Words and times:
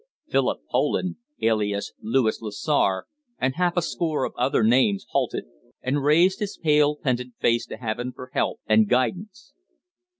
Philip 0.31 0.61
Poland, 0.71 1.17
alias 1.43 1.93
Louis 2.01 2.41
Lessar 2.41 3.03
and 3.37 3.53
half 3.55 3.77
a 3.77 3.83
score 3.83 4.23
of 4.25 4.33
other 4.35 4.63
names, 4.63 5.05
halted, 5.11 5.45
and 5.83 6.01
raised 6.03 6.39
his 6.39 6.57
pale, 6.57 6.95
repentant 6.95 7.35
face 7.39 7.67
to 7.67 7.77
Heaven 7.77 8.11
for 8.11 8.31
help 8.33 8.61
and 8.65 8.89
guidance. 8.89 9.53